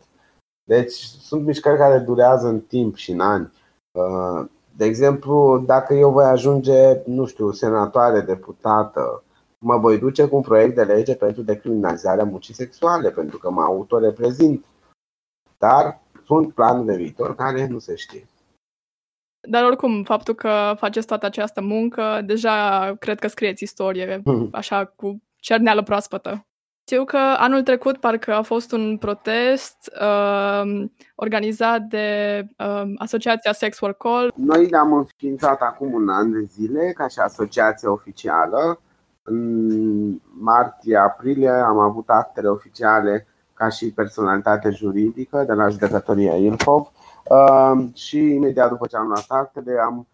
[0.63, 3.51] Deci, sunt mișcări care durează în timp și în ani.
[3.91, 4.45] Uh,
[4.77, 9.23] de exemplu, dacă eu voi ajunge, nu știu, senatoare, deputată,
[9.57, 13.61] mă voi duce cu un proiect de lege pentru decriminalizarea muncii sexuale, pentru că mă
[13.61, 14.65] autoreprezint.
[15.57, 18.27] Dar sunt planuri de viitor care nu se știe.
[19.49, 25.21] Dar oricum, faptul că faceți toată această muncă, deja cred că scrieți istorie, așa, cu
[25.35, 26.45] cerneală proaspătă.
[26.85, 30.85] Știu că anul trecut parcă a fost un protest uh,
[31.15, 34.33] organizat de uh, Asociația Sex for Call.
[34.35, 38.81] Noi ne-am înființat acum un an de zile ca și asociație oficială
[39.23, 46.91] în martie-aprilie am avut actele oficiale ca și personalitate juridică de la judecătoria Ilfov
[47.29, 50.07] uh, și imediat după ce am luat actele am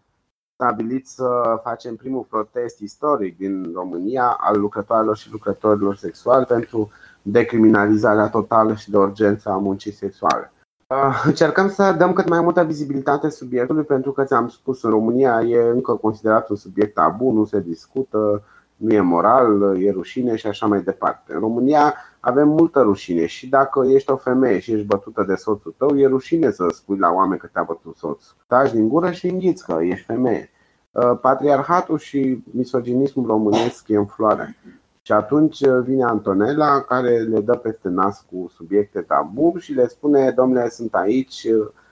[0.54, 6.90] stabilit să facem primul protest istoric din România al lucrătorilor și lucrătorilor sexuali pentru
[7.22, 10.52] decriminalizarea totală și de urgență a muncii sexuale.
[10.86, 15.40] Uh, încercăm să dăm cât mai multă vizibilitate subiectului pentru că ți-am spus, în România
[15.40, 18.42] e încă considerat un subiect tabu, nu se discută,
[18.76, 21.34] nu e moral, e rușine și așa mai departe.
[21.34, 25.74] În România avem multă rușine și dacă ești o femeie și ești bătută de soțul
[25.78, 28.36] tău, e rușine să spui la oameni că te-a bătut soțul.
[28.46, 30.50] Taci din gură și înghiți că ești femeie.
[30.90, 34.56] Uh, patriarhatul și misoginismul românesc e în floare.
[35.02, 40.30] Și atunci vine Antonella care le dă peste nas cu subiecte tabu și le spune,
[40.30, 41.46] domnule, sunt aici,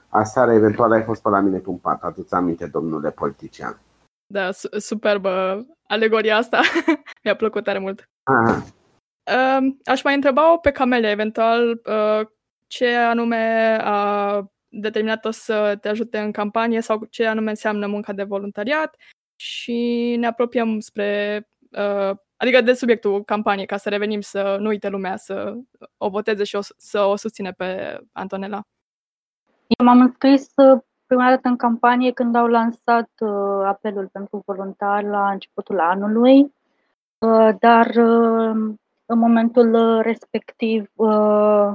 [0.09, 3.81] aseară eventual ai fost pe la mine pe un pat, aduți aminte, domnule politician.
[4.27, 6.61] Da, superbă alegoria asta.
[7.25, 8.09] Mi-a plăcut tare mult.
[8.23, 8.65] Aha.
[9.85, 12.27] Aș mai întreba-o pe Camelia, eventual, uh,
[12.67, 18.23] ce anume a determinat-o să te ajute în campanie sau ce anume înseamnă munca de
[18.23, 18.97] voluntariat
[19.37, 24.89] și ne apropiem spre uh, Adică de subiectul campaniei, ca să revenim, să nu uite
[24.89, 25.55] lumea să
[25.97, 28.61] o voteze și o, să o susține pe Antonella.
[29.67, 35.07] Eu m-am înscris uh, prima dată în campanie când au lansat uh, apelul pentru voluntari
[35.07, 36.55] la începutul anului,
[37.19, 38.75] uh, dar uh,
[39.11, 41.75] în momentul respectiv uh,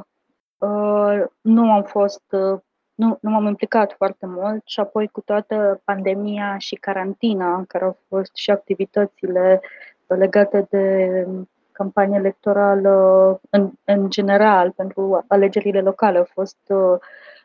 [0.58, 2.60] uh, nu am fost, uh,
[2.94, 7.98] nu, nu m-am implicat foarte mult și apoi cu toată pandemia și carantina, care au
[8.08, 9.62] fost și activitățile
[10.08, 11.28] legate de
[11.72, 17.00] campanie electorală în, în general pentru alegerile locale au fost uh,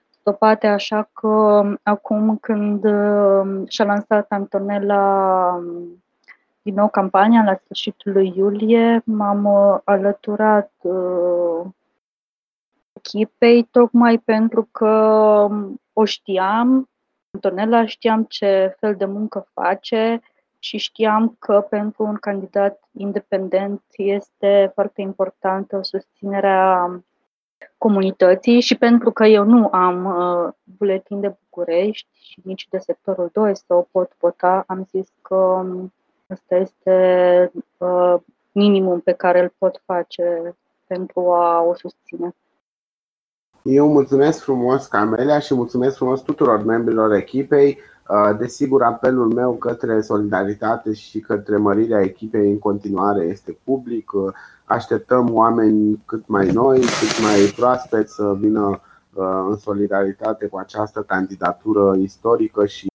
[0.09, 6.03] stopate, așa că acum când uh, și-a lansat Antonella um,
[6.69, 10.73] din nou campania la sfârșitul lui iulie, m-am uh, alăturat
[12.93, 14.89] echipei tocmai pentru că
[15.51, 16.91] um, o știam,
[17.31, 20.21] Antonella știam ce fel de muncă face,
[20.59, 27.03] și știam că pentru un candidat independent este foarte importantă susținerea
[27.79, 33.31] comunității și pentru că eu nu am uh, buletin de București și nici de sectorul
[33.33, 35.67] 2 să o pot vota, am zis că
[36.29, 38.15] um, ăsta este uh,
[38.53, 42.35] minimum pe care îl pot face pentru a o susține.
[43.63, 47.79] Eu mulțumesc frumos, Camelia, și mulțumesc frumos tuturor membrilor echipei.
[48.09, 54.13] Uh, desigur, apelul meu către solidaritate și către mărirea echipei în continuare este public.
[54.13, 54.33] Uh,
[54.65, 58.81] așteptăm oameni cât mai noi, cât mai proaspeți să vină
[59.13, 62.87] uh, în solidaritate cu această candidatură istorică și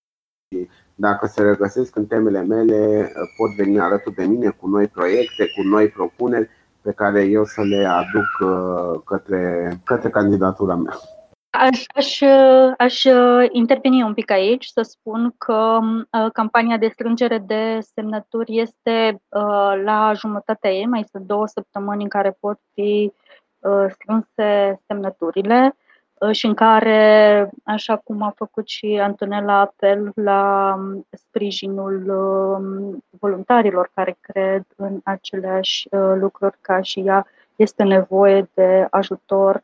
[0.96, 5.68] dacă se regăsesc în temele mele, pot veni alături de mine cu noi proiecte, cu
[5.68, 6.50] noi propuneri
[6.82, 10.94] pe care eu să le aduc către, către candidatura mea.
[11.50, 12.22] Aș, aș,
[12.78, 13.04] aș
[13.52, 19.82] interveni un pic aici să spun că uh, campania de strângere de semnături este uh,
[19.84, 23.14] la jumătatea ei, mai sunt două săptămâni în care pot fi
[23.60, 25.76] uh, strânse semnăturile
[26.32, 33.92] și în care, așa cum a făcut și Antonella apel la um, sprijinul um, voluntarilor
[33.94, 39.62] care cred în aceleași lucruri ca și ea, este nevoie de ajutor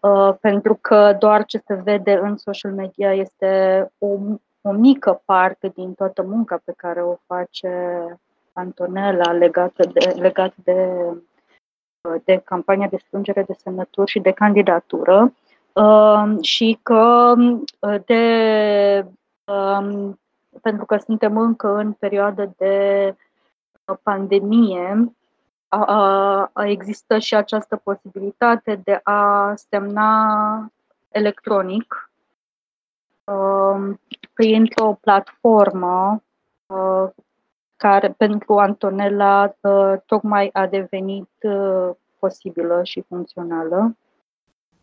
[0.00, 4.06] Uh, pentru că doar ce se vede în social media este o,
[4.60, 7.70] o mică parte din toată munca pe care o face
[8.52, 10.88] Antonella legată de, legat de,
[12.00, 15.22] uh, de campania de strângere de semnături și de candidatură.
[15.22, 15.32] uh,
[16.40, 17.34] și că
[18.06, 19.06] de,
[19.44, 20.20] um,
[20.62, 23.16] pentru că suntem încă în perioadă de
[24.02, 25.14] pandemie,
[26.54, 30.72] există și această posibilitate de a semna
[31.08, 32.10] electronic
[33.24, 34.00] um,
[34.32, 36.22] printr-o platformă
[36.66, 37.08] uh,
[37.76, 43.96] care pentru Antonella uh, tocmai a devenit uh, posibilă și funcțională.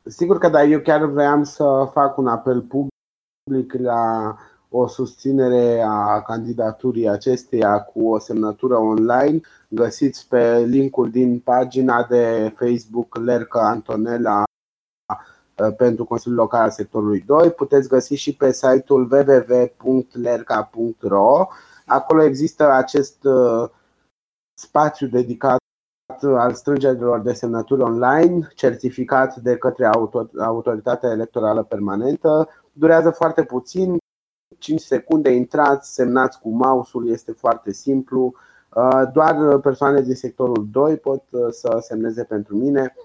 [0.08, 4.36] Sigur că da, eu chiar vreau să fac un apel public la
[4.70, 9.40] o susținere a candidaturii acesteia cu o semnătură online.
[9.70, 14.48] Găsiți pe linkul din pagina de Facebook Lerca Antonella uh,
[15.78, 17.52] pentru Consiliul Local al Sectorului 2.
[17.52, 21.48] Puteți găsi și pe site-ul www.lerca.ro.
[21.86, 23.70] Acolo există acest uh,
[24.60, 25.58] spațiu dedicat
[26.24, 29.90] al strângerilor de semnături online, certificat de către
[30.38, 32.50] Autoritatea Electorală Permanentă.
[32.72, 33.98] Durează foarte puțin,
[34.58, 38.34] 5 secunde, intrați, semnați cu mouse-ul, este foarte simplu.
[38.74, 42.96] Uh, doar persoane din sectorul 2 pot uh, să semneze pentru mine,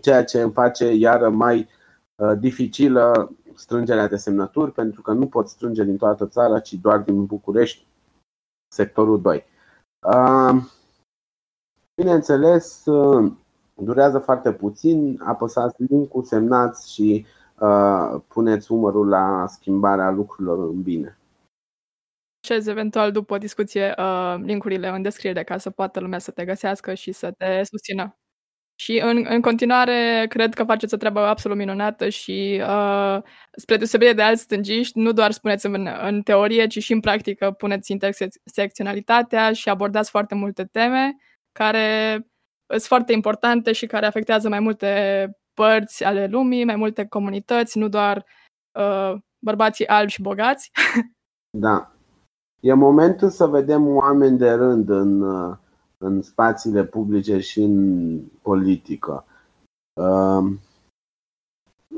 [0.00, 1.68] ceea ce îmi face iară mai
[2.16, 6.98] uh, dificilă strângerea de semnături, pentru că nu pot strânge din toată țara, ci doar
[6.98, 7.86] din București,
[8.74, 9.44] sectorul 2.
[11.96, 12.82] Bineînțeles,
[13.74, 17.26] durează foarte puțin, apăsați linkul, semnați și
[17.60, 21.18] Uh, puneți umărul la schimbarea lucrurilor în bine.
[22.40, 26.44] Ce eventual după o discuție uh, linkurile în descriere ca să poată lumea să te
[26.44, 28.16] găsească și să te susțină.
[28.78, 34.12] Și în, în continuare, cred că faceți o treabă absolut minunată și uh, spre deosebire
[34.12, 39.52] de alți stângiști, nu doar spuneți în, în teorie, ci și în practică puneți intersecționalitatea
[39.52, 41.16] și abordați foarte multe teme
[41.56, 42.26] care
[42.66, 44.90] sunt foarte importante și care afectează mai multe
[45.54, 48.24] părți ale lumii, mai multe comunități, nu doar
[48.78, 50.70] uh, bărbații albi și bogați.
[51.58, 51.90] Da.
[52.60, 55.56] E momentul să vedem oameni de rând în, uh,
[55.98, 59.24] în spațiile publice și în politică.
[60.00, 60.52] Uh,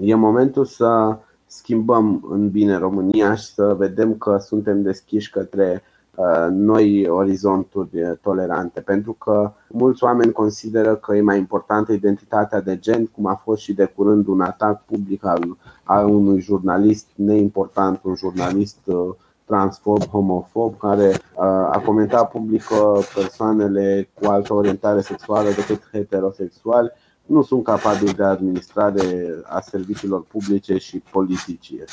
[0.01, 5.83] e momentul să schimbăm în bine România și să vedem că suntem deschiși către
[6.51, 13.07] noi orizonturi tolerante, pentru că mulți oameni consideră că e mai importantă identitatea de gen,
[13.07, 18.15] cum a fost și de curând un atac public al, al unui jurnalist neimportant, un
[18.15, 18.79] jurnalist
[19.45, 21.13] transfob, homofob, care
[21.71, 22.63] a comentat public
[23.15, 26.93] persoanele cu altă orientare sexuală decât heterosexuali
[27.29, 31.85] nu sunt capabili de administrare a serviciilor publice și politice.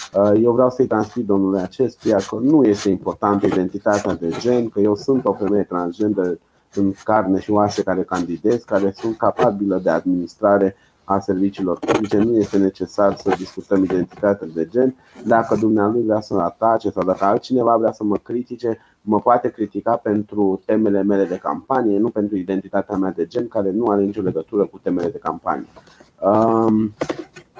[0.41, 4.95] Eu vreau să-i transmit domnului acestuia că nu este importantă identitatea de gen, că eu
[4.95, 6.37] sunt o femeie transgender
[6.73, 10.75] în carne și oase care candidez, care sunt capabilă de administrare
[11.05, 14.95] a serviciilor publice, nu este necesar să discutăm identitatea de gen.
[15.25, 19.95] Dacă dumnealui vrea să atace sau dacă altcineva vrea să mă critique, mă poate critica
[19.95, 24.21] pentru temele mele de campanie, nu pentru identitatea mea de gen, care nu are nicio
[24.21, 25.67] legătură cu temele de campanie.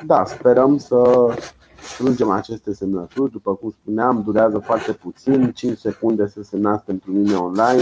[0.06, 1.30] Da, sperăm să
[1.96, 3.32] strângem aceste semnături.
[3.32, 7.82] După cum spuneam, durează foarte puțin, 5 secunde să semnați pentru mine online.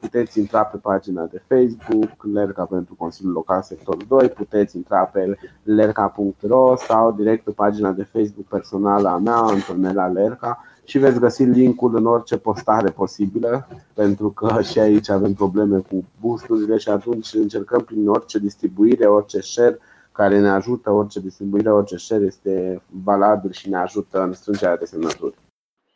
[0.00, 5.36] Puteți intra pe pagina de Facebook, Lerca pentru Consiliul Local Sector 2, puteți intra pe
[5.62, 11.42] lerca.ro sau direct pe pagina de Facebook personală a mea, Antonella Lerca și veți găsi
[11.42, 17.34] linkul în orice postare posibilă, pentru că și aici avem probleme cu boosturile și atunci
[17.34, 19.78] încercăm prin orice distribuire, orice share
[20.20, 24.84] care ne ajută, orice distribuire, orice share este valabil și ne ajută în strângerea de
[24.84, 25.34] semnături.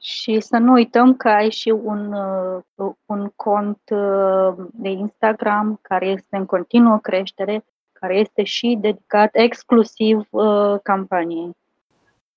[0.01, 6.07] Și să nu uităm că ai și un, uh, un cont uh, de Instagram care
[6.07, 11.57] este în continuă creștere, care este și dedicat exclusiv uh, campaniei.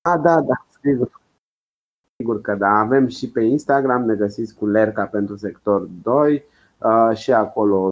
[0.02, 1.22] A, da, da, sigur.
[2.18, 6.44] Sigur că da, avem și pe Instagram, ne găsiți cu Lerca pentru sector 2
[7.14, 7.90] și acolo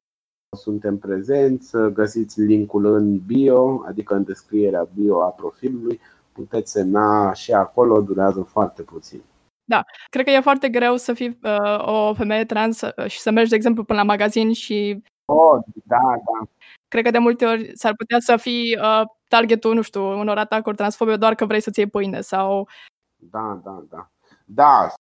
[0.55, 5.99] suntem prezenți, găsiți linkul în bio, adică în descrierea bio a profilului,
[6.31, 9.21] puteți semna și acolo, durează foarte puțin.
[9.67, 13.31] Da, cred că e foarte greu să fii uh, o femeie trans uh, și să
[13.31, 15.03] mergi, de exemplu, până la magazin și...
[15.25, 16.47] Oh, da, da.
[16.87, 20.75] Cred că de multe ori s-ar putea să fii uh, targetul, nu știu, unor atacuri
[20.75, 22.67] transfobe doar că vrei să-ți iei pâine sau...
[23.15, 24.09] Da, da, da.
[24.45, 24.93] Da,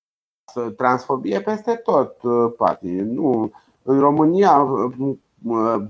[0.77, 2.87] transfobie peste tot, uh, Pati.
[2.87, 3.51] Nu,
[3.83, 4.67] în România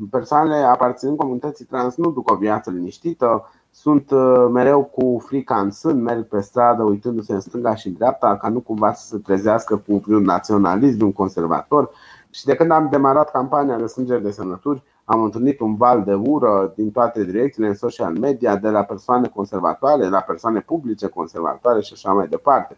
[0.10, 5.72] persoanele aparținând comunității trans nu duc o viață liniștită, sunt uh, mereu cu frica în
[5.72, 9.18] sân, merg pe stradă uitându-se în stânga și în dreapta ca nu cumva să se
[9.18, 11.90] trezească cu un naționalist, un conservator.
[12.30, 16.14] Și de când am demarat campania de sângeri de sănături, am întâlnit un val de
[16.14, 21.82] ură din toate direcțiile în social media, de la persoane conservatoare, la persoane publice conservatoare
[21.82, 22.78] și așa mai departe.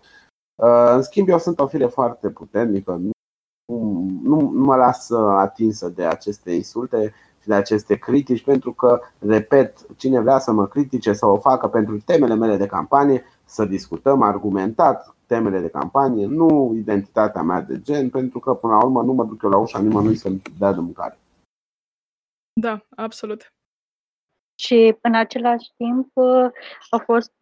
[0.56, 3.02] Uh, în schimb, eu sunt o fire foarte puternică,
[3.68, 9.96] nu, nu mă las atinsă de aceste insulte și de aceste critici, pentru că, repet,
[9.98, 14.22] cine vrea să mă critique să o facă pentru temele mele de campanie, să discutăm
[14.22, 19.14] argumentat temele de campanie, nu identitatea mea de gen, pentru că, până la urmă, nu
[19.14, 21.18] mă duc eu la ușa nimănui să-mi dea de mâncare.
[22.54, 23.54] Da, absolut.
[24.60, 26.18] Și în același timp
[26.90, 27.34] au fost,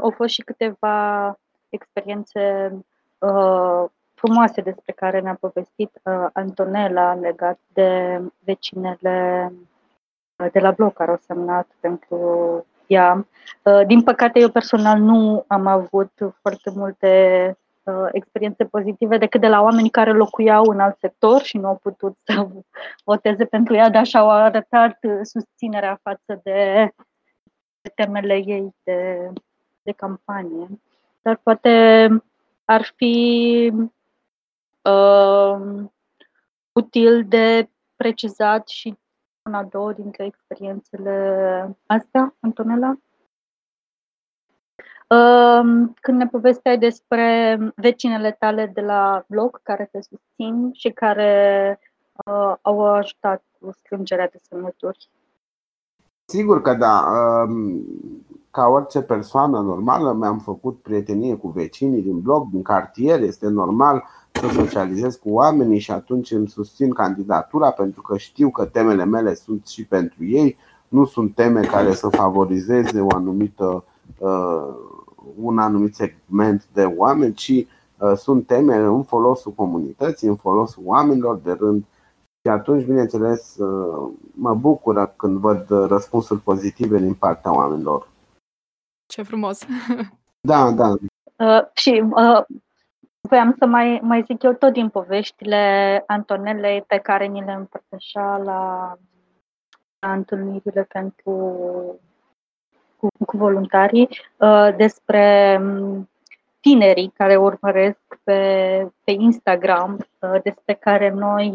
[0.00, 2.72] au fost și câteva experiențe
[3.18, 3.84] uh,
[4.22, 9.52] frumoase despre care ne-a povestit uh, Antonella legat de vecinele
[10.36, 12.18] uh, de la bloc care au semnat pentru
[12.86, 13.26] ea.
[13.62, 17.10] Uh, din păcate, eu personal nu am avut foarte multe
[17.82, 21.76] uh, experiențe pozitive decât de la oameni care locuiau în alt sector și nu au
[21.82, 22.48] putut să
[23.10, 26.88] voteze pentru ea, dar și-au arătat susținerea față de
[27.94, 29.30] temele ei de,
[29.82, 30.66] de campanie.
[31.22, 32.08] Dar poate
[32.64, 33.72] ar fi
[34.82, 35.84] uh,
[36.72, 38.98] util de precizat și
[39.42, 42.96] una, două dintre experiențele astea, Antonella?
[45.08, 51.78] Uh, când ne povesteai despre vecinele tale de la bloc care te susțin și care
[52.26, 55.10] uh, au ajutat cu strângerea de semnături.
[56.24, 57.04] Sigur că da.
[58.54, 63.48] Um, ca orice persoană normală, mi-am făcut prietenie cu vecinii din bloc, din cartier, este
[63.48, 69.04] normal să socializez cu oamenii și atunci îmi susțin candidatura pentru că știu că temele
[69.04, 70.56] mele sunt și pentru ei,
[70.88, 73.84] nu sunt teme care să favorizeze o anumită,
[74.18, 74.68] uh,
[75.42, 77.66] un anumit segment de oameni, ci
[77.98, 81.84] uh, sunt teme în folosul comunității, în folosul oamenilor de rând
[82.44, 88.10] și atunci, bineînțeles, uh, mă bucură când văd răspunsuri pozitive din partea oamenilor.
[89.12, 89.66] Ce frumos!
[90.40, 90.88] Da, da.
[91.36, 92.44] Uh, și uh,
[93.20, 98.36] voiam să mai, mai zic eu tot din poveștile Antonelei pe care ni le împărtășea
[98.36, 98.92] la,
[99.98, 101.34] la întâlnirile pentru
[102.96, 105.60] cu, cu voluntarii uh, despre
[106.60, 108.38] tinerii care urmăresc pe,
[109.04, 110.06] pe Instagram,
[110.42, 111.52] despre care noi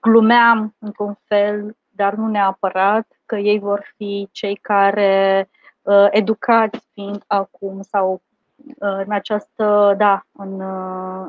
[0.00, 5.48] glumeam într-un fel, dar nu neapărat, că ei vor fi cei care,
[6.10, 8.20] educați fiind acum sau
[8.78, 10.62] în această, da, în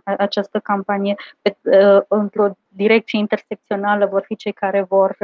[0.03, 1.57] această campanie, pe,
[2.07, 5.17] într-o direcție intersecțională, vor fi cei care vor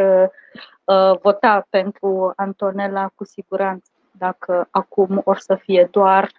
[1.22, 6.32] vota pentru Antonella cu siguranță, dacă acum or să fie doar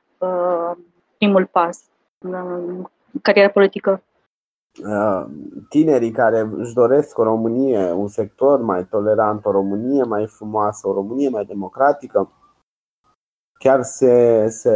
[1.16, 1.80] primul pas
[2.18, 2.86] în
[3.22, 4.02] cariera politică.
[5.68, 10.92] Tinerii care își doresc o Românie, un sector mai tolerant, o Românie mai frumoasă, o
[10.92, 12.30] Românie mai democratică,
[13.64, 14.74] chiar se, se,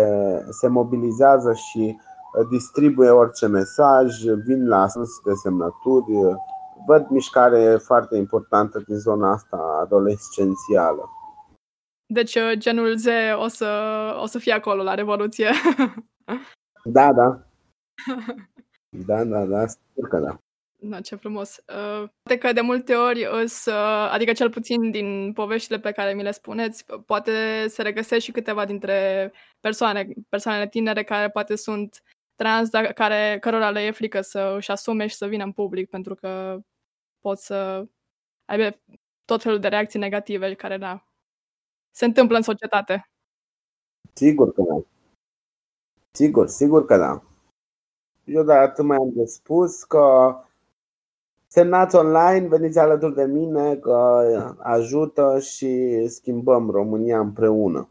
[0.51, 6.13] se mobilizează și uh, distribuie orice mesaj, vin la strâns de semnături.
[6.87, 11.09] Văd mișcare foarte importantă din zona asta adolescențială.
[12.07, 13.07] Deci uh, genul Z
[13.37, 13.69] o să,
[14.23, 15.51] o să fie acolo la Revoluție.
[16.85, 17.39] Da, da.
[19.07, 20.39] Da, da, da, sigur că da.
[20.87, 21.57] Da, ce frumos.
[21.57, 26.15] Uh, poate că de multe ori, îs, uh, adică cel puțin din poveștile pe care
[26.15, 32.03] mi le spuneți, poate se regăsesc și câteva dintre persoane, persoanele tinere care poate sunt
[32.35, 35.89] trans, dar care, cărora le e frică să își asume și să vină în public,
[35.89, 36.59] pentru că
[37.21, 37.87] pot să
[38.45, 38.79] aibă
[39.25, 41.05] tot felul de reacții negative care, da,
[41.91, 43.11] se întâmplă în societate.
[44.13, 44.85] Sigur că da.
[46.11, 47.23] Sigur, sigur că da.
[48.25, 50.37] Eu de atât mai am de spus că
[51.55, 54.23] semnați online, veniți alături de mine că
[54.59, 57.89] ajută și schimbăm România împreună.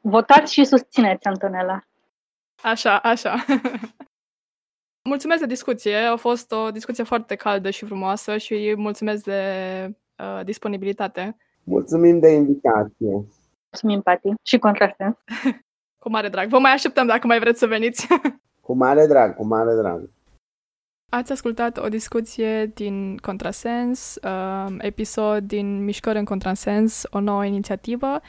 [0.00, 1.80] Votați și susțineți, Antonella.
[2.62, 3.34] Așa, așa.
[5.12, 5.96] mulțumesc de discuție.
[5.96, 9.40] A fost o discuție foarte caldă și frumoasă și mulțumesc de
[10.18, 11.36] uh, disponibilitate.
[11.64, 13.26] Mulțumim de invitație.
[13.70, 15.16] Mulțumim, Pati, și contrasens.
[16.02, 16.48] cu mare drag.
[16.48, 18.06] Vă mai așteptăm dacă mai vreți să veniți.
[18.66, 20.13] cu mare drag, cu mare drag.
[21.10, 28.20] Ați ascultat o discuție din Contrasens, uh, episod din Mișcări în Contrasens, o nouă inițiativă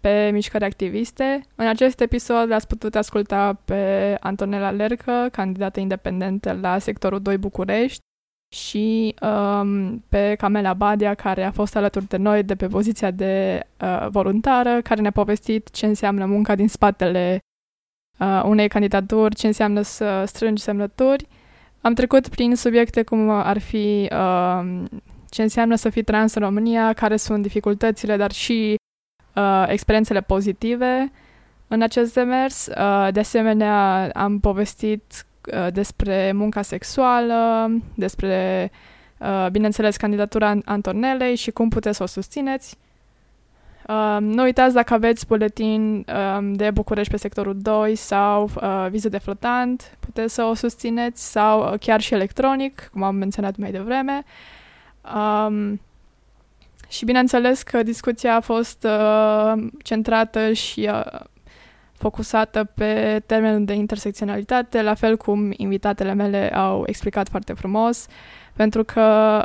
[0.00, 1.46] pe mișcări activiste.
[1.54, 8.06] În acest episod l-ați putut asculta pe Antonella Lercă, candidată independentă la sectorul 2 București,
[8.48, 13.62] și um, pe Camela Badia, care a fost alături de noi de pe poziția de
[13.80, 17.38] uh, voluntară, care ne-a povestit ce înseamnă munca din spatele
[18.18, 21.26] uh, unei candidaturi, ce înseamnă să strângi semnături.
[21.80, 24.84] Am trecut prin subiecte cum ar fi uh,
[25.28, 28.74] ce înseamnă să fii trans în România, care sunt dificultățile, dar și
[29.34, 31.12] uh, experiențele pozitive
[31.68, 32.66] în acest demers.
[32.66, 38.70] Uh, de asemenea, am povestit Uh, despre munca sexuală, despre,
[39.18, 42.76] uh, bineînțeles, candidatura Antonelei și cum puteți să o susțineți.
[43.88, 46.04] Uh, nu uitați dacă aveți buletin
[46.52, 48.50] de București pe sectorul 2 sau
[48.90, 53.70] viză de flotant, puteți să o susțineți sau chiar și electronic, cum am menționat mai
[53.70, 54.24] devreme.
[55.14, 55.80] Um,
[56.88, 61.20] și bineînțeles că discuția a fost uh, centrată și uh,
[61.92, 68.06] focusată pe termenul de intersecționalitate, la fel cum invitatele mele au explicat foarte frumos,
[68.56, 69.42] pentru că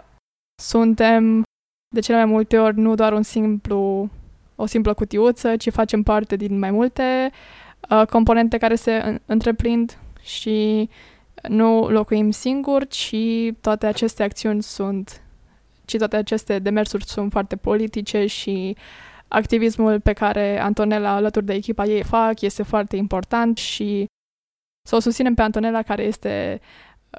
[0.62, 1.44] suntem
[1.96, 4.10] de cele mai multe ori nu doar un simplu,
[4.56, 7.32] o simplă cutiuță, ci facem parte din mai multe
[7.89, 10.89] uh, componente care se întreprind și
[11.47, 13.16] nu locuim singuri, ci
[13.62, 15.22] toate aceste acțiuni sunt,
[15.86, 18.84] ci toate aceste demersuri sunt foarte politice și uh,
[19.34, 24.06] activismul pe care Antonella alături de echipa ei fac este foarte important și
[24.88, 26.62] să o susținem pe Antonella care este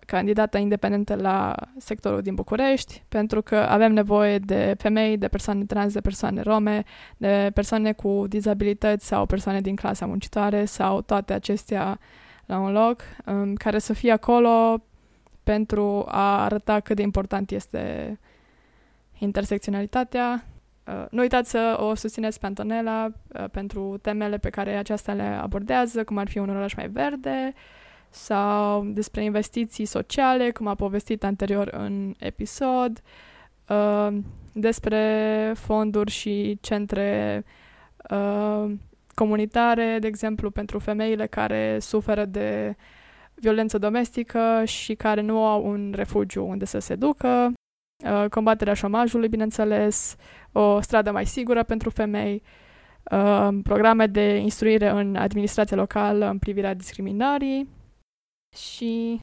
[0.07, 5.93] candidată independentă la sectorul din București, pentru că avem nevoie de femei, de persoane trans,
[5.93, 6.83] de persoane rome,
[7.17, 11.99] de persoane cu dizabilități sau persoane din clasa muncitoare sau toate acestea
[12.47, 14.85] la un loc, um, care să fie acolo
[15.43, 18.19] pentru a arăta cât de important este
[19.19, 20.45] intersecționalitatea.
[20.87, 25.23] Uh, nu uitați să o susțineți pe Antonella uh, pentru temele pe care aceasta le
[25.23, 27.55] abordează, cum ar fi un oraș mai verde
[28.15, 33.03] sau despre investiții sociale, cum a povestit anterior în episod,
[33.69, 34.09] uh,
[34.53, 37.45] despre fonduri și centre
[38.11, 38.73] uh,
[39.15, 42.77] comunitare, de exemplu, pentru femeile care suferă de
[43.35, 47.53] violență domestică și care nu au un refugiu unde să se ducă,
[48.05, 50.17] uh, combaterea șomajului, bineînțeles,
[50.53, 52.43] o stradă mai sigură pentru femei,
[53.11, 57.83] uh, programe de instruire în administrația locală în privirea discriminării
[58.55, 59.19] și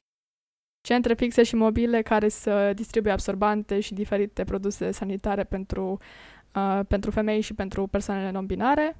[0.82, 5.98] centre fixe și mobile care să distribuie absorbante și diferite produse sanitare pentru,
[6.54, 8.96] uh, pentru femei și pentru persoanele non-binare.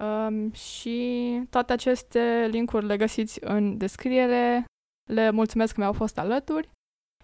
[0.00, 4.64] Um, și toate aceste linkuri le găsiți în descriere.
[5.10, 6.68] Le mulțumesc că mi-au fost alături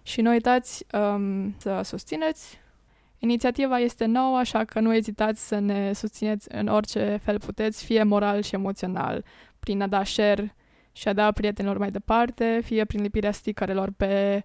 [0.03, 2.59] și nu uitați um, să susțineți.
[3.17, 8.03] Inițiativa este nouă, așa că nu ezitați să ne susțineți în orice fel puteți, fie
[8.03, 9.25] moral și emoțional,
[9.59, 10.55] prin a da share
[10.91, 14.43] și a da prietenilor mai departe, fie prin lipirea stickerelor pe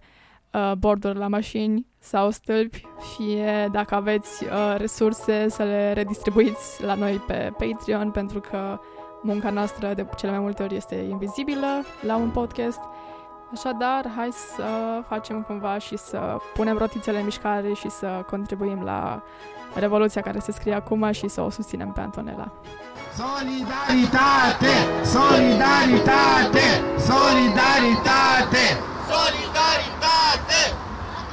[0.51, 6.93] uh, borduri la mașini sau stâlpi, fie dacă aveți uh, resurse să le redistribuiți la
[6.93, 8.79] noi pe Patreon, pentru că
[9.21, 12.79] munca noastră de cele mai multe ori este invizibilă la un podcast.
[13.51, 19.23] Așadar, hai să facem cumva și să punem rotițele în mișcare și să contribuim la
[19.75, 22.51] revoluția care se scrie acum și să o susținem pe Antonella.
[23.15, 25.05] Solidaritate!
[25.05, 26.99] Solidaritate!
[26.99, 28.75] Solidaritate!
[29.07, 29.94] Solidaritate!